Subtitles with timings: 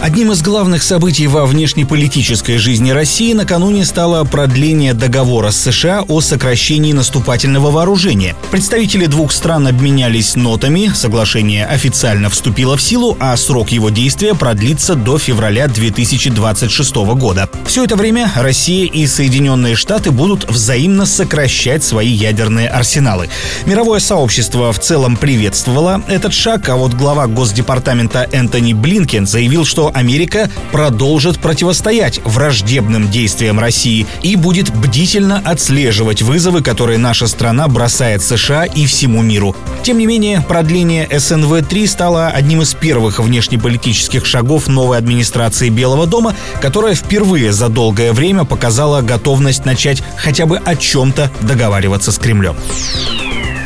[0.00, 6.20] Одним из главных событий во внешнеполитической жизни России накануне стало продление договора с США о
[6.20, 8.36] сокращении наступательного вооружения.
[8.52, 14.94] Представители двух стран обменялись нотами, соглашение официально вступило в силу, а срок его действия продлится
[14.94, 17.50] до февраля 2026 года.
[17.66, 23.28] Все это время Россия и Соединенные Штаты будут взаимно сокращать свои ядерные арсеналы.
[23.66, 29.87] Мировое сообщество в целом приветствовало этот шаг, а вот глава Госдепартамента Энтони Блинкен заявил, что
[29.94, 38.22] Америка продолжит противостоять враждебным действиям России и будет бдительно отслеживать вызовы, которые наша страна бросает
[38.22, 39.54] США и всему миру.
[39.82, 46.34] Тем не менее, продление СНВ-3 стало одним из первых внешнеполитических шагов новой администрации Белого дома,
[46.60, 52.56] которая впервые за долгое время показала готовность начать хотя бы о чем-то договариваться с Кремлем.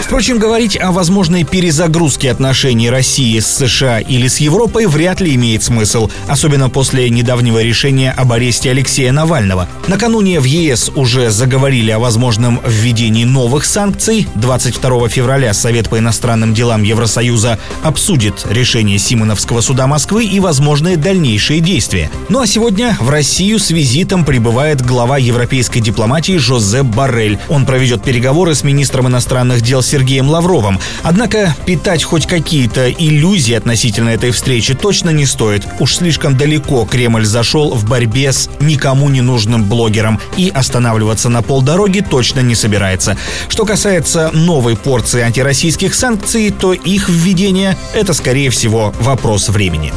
[0.00, 5.62] Впрочем, говорить о возможной перезагрузке отношений России с США или с Европой вряд ли имеет
[5.62, 9.68] смысл, особенно после недавнего решения об аресте Алексея Навального.
[9.86, 14.26] Накануне в ЕС уже заговорили о возможном введении новых санкций.
[14.34, 21.60] 22 февраля Совет по иностранным делам Евросоюза обсудит решение Симоновского суда Москвы и возможные дальнейшие
[21.60, 22.10] действия.
[22.28, 27.38] Ну а сегодня в Россию с визитом прибывает глава европейской дипломатии Жозеп Баррель.
[27.48, 30.78] Он проведет переговоры с министром иностранных дел Сергеем Лавровым.
[31.02, 35.66] Однако питать хоть какие-то иллюзии относительно этой встречи точно не стоит.
[35.80, 41.42] Уж слишком далеко Кремль зашел в борьбе с никому не нужным блогером и останавливаться на
[41.42, 43.16] полдороги точно не собирается.
[43.48, 49.92] Что касается новой порции антироссийских санкций, то их введение– это, скорее всего, вопрос времени.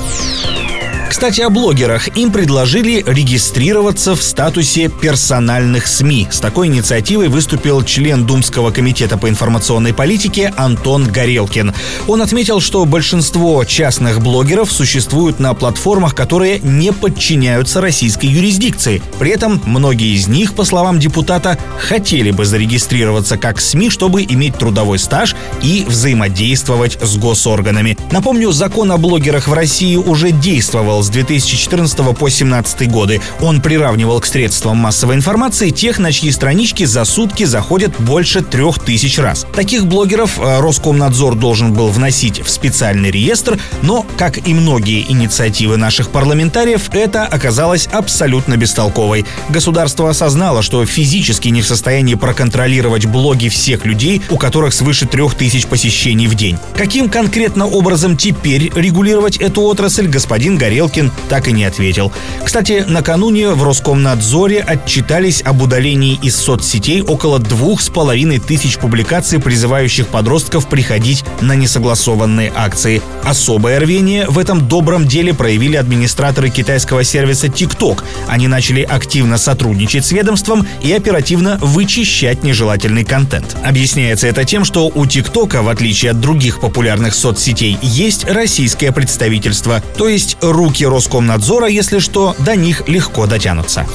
[1.14, 2.18] Кстати, о блогерах.
[2.18, 6.28] Им предложили регистрироваться в статусе персональных СМИ.
[6.32, 11.72] С такой инициативой выступил член Думского комитета по информационной политике Антон Горелкин.
[12.08, 19.04] Он отметил, что большинство частных блогеров существуют на платформах, которые не подчиняются российской юрисдикции.
[19.20, 24.58] При этом многие из них, по словам депутата, хотели бы зарегистрироваться как СМИ, чтобы иметь
[24.58, 28.00] трудовой стаж и взаимодействовать с госорганами.
[28.12, 33.22] Напомню, закон о блогерах в России уже действовал с 2014 по 2017 годы.
[33.42, 38.80] Он приравнивал к средствам массовой информации тех, на чьи странички за сутки заходят больше трех
[38.80, 39.46] тысяч раз.
[39.56, 45.78] Таких блогеров э, Роскомнадзор должен был вносить в специальный реестр, но, как и многие инициативы
[45.78, 49.26] наших парламентариев, это оказалось абсолютно бестолковой.
[49.50, 55.36] Государство осознало, что физически не в состоянии проконтролировать блоги всех людей, у которых свыше трех
[55.36, 56.58] тысяч посещений в день.
[56.76, 62.12] Каким конкретно образом теперь регулировать эту отрасль, господин Горелкин Галкин так и не ответил.
[62.44, 69.40] Кстати, накануне в Роскомнадзоре отчитались об удалении из соцсетей около двух с половиной тысяч публикаций,
[69.40, 73.02] призывающих подростков приходить на несогласованные акции.
[73.24, 78.04] Особое рвение в этом добром деле проявили администраторы китайского сервиса TikTok.
[78.28, 83.56] Они начали активно сотрудничать с ведомством и оперативно вычищать нежелательный контент.
[83.64, 89.82] Объясняется это тем, что у ТикТока, в отличие от других популярных соцсетей, есть российское представительство,
[89.98, 93.86] то есть руки руки Роскомнадзора, если что, до них легко дотянутся.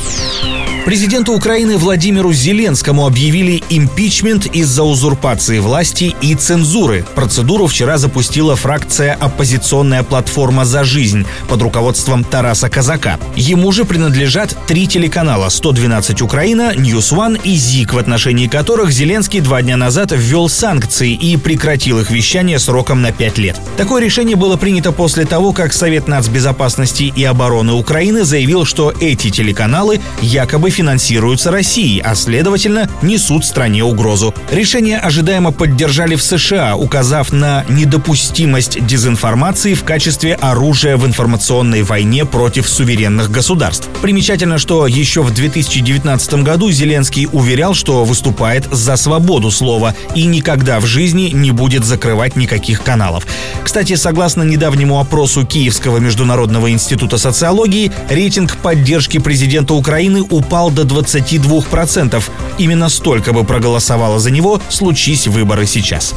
[0.89, 7.05] Президенту Украины Владимиру Зеленскому объявили импичмент из-за узурпации власти и цензуры.
[7.15, 13.19] Процедуру вчера запустила фракция «Оппозиционная платформа за жизнь» под руководством Тараса Казака.
[13.37, 19.61] Ему же принадлежат три телеканала «112 Украина», «NewsOne» и «ЗИК», в отношении которых Зеленский два
[19.61, 23.61] дня назад ввел санкции и прекратил их вещание сроком на пять лет.
[23.77, 29.29] Такое решение было принято после того, как Совет нацбезопасности и обороны Украины заявил, что эти
[29.29, 34.33] телеканалы якобы финансируются Россией, а следовательно несут стране угрозу.
[34.53, 42.25] Решение ожидаемо поддержали в США, указав на недопустимость дезинформации в качестве оружия в информационной войне
[42.25, 43.89] против суверенных государств.
[44.03, 50.79] Примечательно, что еще в 2019 году Зеленский уверял, что выступает за свободу слова и никогда
[50.79, 53.27] в жизни не будет закрывать никаких каналов.
[53.65, 60.83] Кстати, согласно недавнему опросу Киевского международного института социологии, рейтинг поддержки президента Украины упал упал до
[60.83, 62.23] 22%.
[62.59, 66.15] Именно столько бы проголосовало за него, случись выборы сейчас.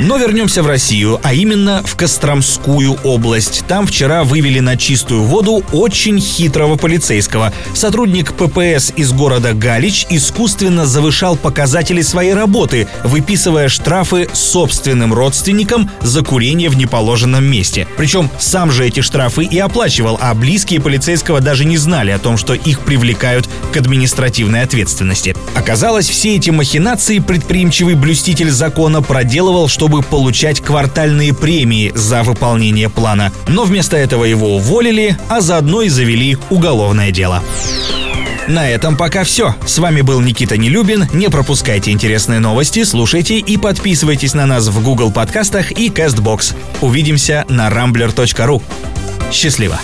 [0.00, 3.64] Но вернемся в Россию, а именно в Костромскую область.
[3.68, 7.52] Там вчера вывели на чистую воду очень хитрого полицейского.
[7.74, 16.22] Сотрудник ППС из города Галич искусственно завышал показатели своей работы, выписывая штрафы собственным родственникам за
[16.22, 17.86] курение в неположенном месте.
[17.96, 22.36] Причем сам же эти штрафы и оплачивал, а близкие полицейского даже не знали о том,
[22.36, 25.36] что их привлекают к административной ответственности.
[25.54, 32.88] Оказалось, все эти махинации предприимчивый блюститель закона проделывал, что чтобы получать квартальные премии за выполнение
[32.88, 33.30] плана.
[33.48, 37.42] Но вместо этого его уволили, а заодно и завели уголовное дело.
[38.48, 39.54] На этом пока все.
[39.66, 41.06] С вами был Никита Нелюбин.
[41.12, 46.54] Не пропускайте интересные новости, слушайте и подписывайтесь на нас в Google подкастах и CastBox.
[46.80, 48.62] Увидимся на rambler.ru.
[49.30, 49.78] Счастливо!